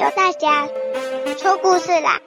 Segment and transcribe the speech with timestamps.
[0.00, 0.66] 由大侠
[1.36, 2.18] 说故事啦。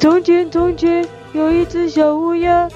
[0.00, 2.66] 从前，从前有一只小乌鸦，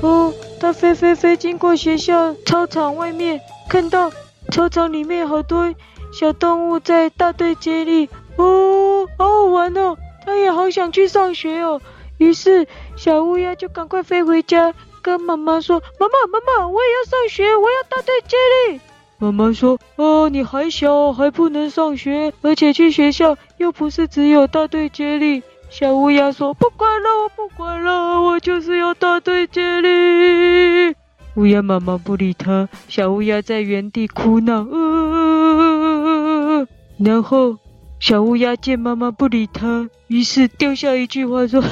[0.00, 4.12] 哦，它飞飞飞经过学校操场外面，看到
[4.52, 5.74] 操场里面好多
[6.12, 11.80] 小动物在大队接力，哦，好好玩哦，它也好想去上学哦。
[12.18, 12.66] 于是
[12.96, 18.36] 小乌鸦就赶快飞回家，跟妈妈说：“妈妈，妈妈，我也要上学，我要大队接
[18.68, 18.80] 力。”
[19.18, 30.94] 妈妈说：“哦，你还小，还不能上学，而且去学校又不是只有大队接力。”小乌鸦说：“不管了，我不管了，我就是要大队接力。”
[31.36, 34.64] 乌鸦妈妈不理他，小乌鸦在原地哭闹。
[34.64, 36.66] 呃，
[36.98, 37.58] 然后
[38.00, 41.70] 小乌鸦见妈妈不理他，于是丢下一句话说：“哼，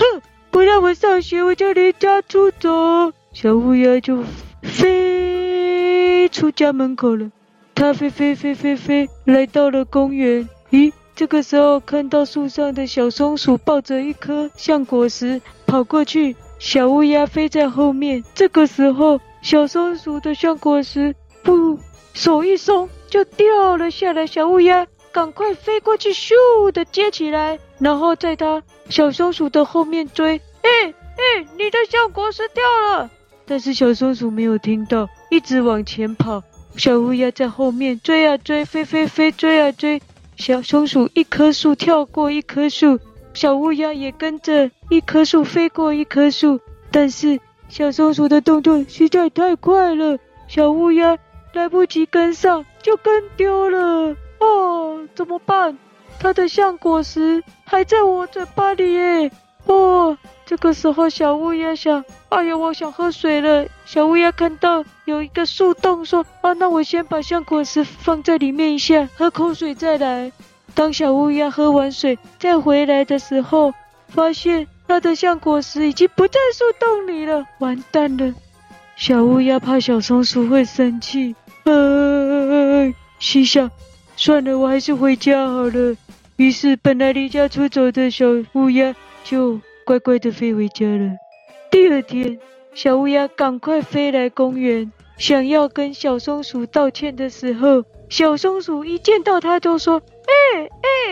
[0.57, 4.25] 不让我上学，我就离家出走。”小乌鸦就
[4.63, 7.31] 飞出家门口了。
[7.75, 10.49] 它飞飞飞飞飞，来到了公园。
[10.71, 10.91] 咦？
[11.15, 18.25] 这个时候，看到树上的小松鼠抱着一颗橡果实跑过去，小乌鸦飞在后面。
[18.35, 21.79] 这个时候，小松鼠的橡果实不
[22.15, 26.33] 手一松就掉了下来，小乌鸦赶快飞过去，咻
[26.73, 30.41] 的接起来，然后在它小松鼠的后面追。
[30.67, 33.09] 哎哎，你的橡果实掉了！
[33.47, 36.43] 但是小松鼠没有听到，一直往前跑。
[36.77, 40.03] 小乌鸦在后面追啊追，飞飞飞，追啊追。
[40.37, 42.99] 小松鼠一棵树跳过一棵树，
[43.33, 46.59] 小乌鸦也跟着一棵树飞过一棵树。
[46.91, 51.17] 但是小松鼠的动作实在太快了，小乌鸦
[51.53, 54.17] 来不及跟上，就跟丢了。
[54.41, 55.79] 哦，怎么办？
[56.19, 59.31] 它的橡果实还在我嘴巴里耶！
[59.67, 60.17] 哦。
[60.45, 70.31] 这个时候，小乌鸦想：“哎呀，我想喝水了。”小乌鸦看到有一个树洞，说：“啊，那我先把橡果实放在里面一下，喝口水再来。”
[70.73, 73.75] 当小乌鸦喝完水再回来的时候，
[74.07, 77.45] 发现它的橡果实已经不在树洞里了。
[77.59, 78.33] 完蛋了！
[78.95, 83.69] 小乌鸦怕小松鼠会生气，呃，心想
[84.15, 85.97] ：“算了，我还是回家好了。”
[86.37, 89.59] 于是，本来离家出走的小乌鸦就。
[89.87, 91.13] 乖乖的飞回家了。
[91.71, 92.41] 第二天，
[92.75, 100.67] 小乌鸦赶快飞来公园，想要跟小松鼠道歉的时候，小松鼠一见到它就说：“哎、欸、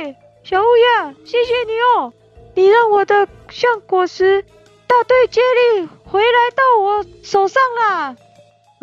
[0.08, 2.12] 哎、小乌鸦，谢谢你哦，
[2.56, 4.42] 你让我的橡果实
[4.88, 8.16] 大队接力回来到我手上啦。”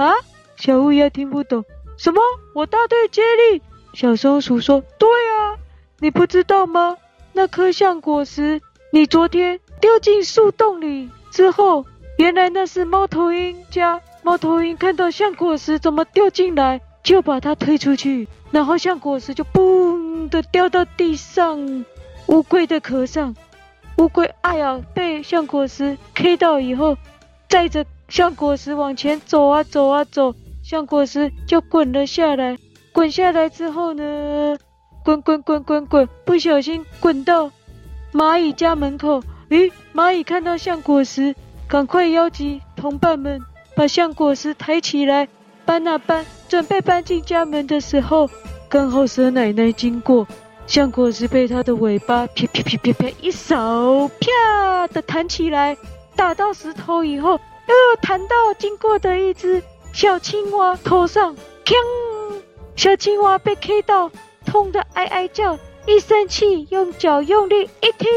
[0.02, 0.14] 啊，
[0.56, 1.66] 小乌鸦听不懂，
[1.98, 2.22] 什么？
[2.56, 3.62] 我大队接力？
[3.94, 5.60] 小松鼠说：“对啊，
[6.00, 6.96] 你不知道吗？
[7.34, 8.62] 那颗橡果实，
[8.94, 11.86] 你昨天。”丢进树洞里之后，
[12.18, 14.00] 原来那是猫头鹰家。
[14.24, 21.84] 猫头鹰看到橡果实怎么掉进来，就把它推出去，然后橡果实就嘣的掉到地上，
[22.28, 23.36] 乌龟的壳上。
[23.98, 26.96] 乌龟哎呀，被橡果实 K 到以后，
[27.50, 32.58] 载着橡果实往前走啊走啊走，橡果实就滚了下来。
[32.94, 34.58] 滚下来之后呢，
[35.04, 37.50] 滚滚滚滚滚，不小心滚到
[38.14, 39.24] 蚂蚁家门口。
[39.52, 41.36] 咦，蚂蚁看到橡果实，
[41.68, 43.42] 赶快邀集同伴们
[43.76, 45.28] 把橡果实抬起来，
[45.66, 48.30] 搬啊搬，准备搬进家门的时候，
[48.70, 50.26] 刚好蛇奶奶经过，
[50.68, 55.76] 橡果实被它的尾巴啪啪啪啪啪一扫，啪的弹起来，
[56.16, 61.36] 打到石头以后，又弹到经过的一只小青蛙头上，
[61.66, 61.76] 砰！
[62.78, 64.10] 小青蛙被 K 到，
[64.46, 68.08] 痛得哀哀叫，一生气用脚用力一踢。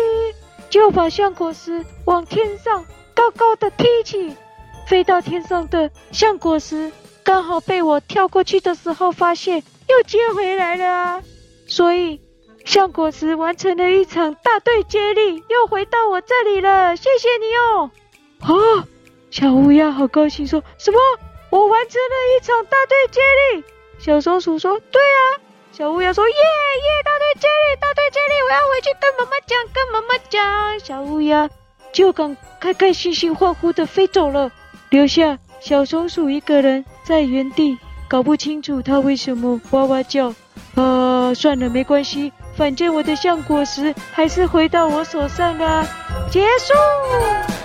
[0.75, 4.37] 就把橡果实往天上高高的踢起，
[4.89, 6.91] 飞到天上的橡果实
[7.23, 11.23] 刚好被我跳过去的时候发现，又接回来了啊！
[11.69, 12.21] 所以
[12.65, 16.97] 橡果实完成了一场大队接力，又回到我这里了。
[16.97, 17.91] 谢谢你哦！
[18.41, 18.85] 啊，
[19.31, 20.99] 小乌鸦好高兴说，说什么？
[21.51, 23.65] 我完成了一场大队接力。
[24.01, 25.39] 小松鼠说：对啊。
[25.77, 30.79] 小乌鸦说：耶耶，大队接力，大队接力，我要回去跟妈妈讲，跟妈妈讲。
[30.79, 31.51] 小乌鸦
[31.93, 34.53] 就敢开开心心、欢呼的飞走了，
[34.91, 37.77] 留下小松鼠一个人在原地，
[38.07, 40.33] 搞不清楚它为什么哇哇叫。
[40.77, 45.85] 啊，算了，没关系，反正我的橡果实还是回到我手上了。
[46.31, 47.64] 结束。